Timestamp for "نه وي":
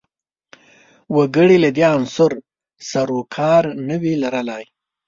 3.87-4.13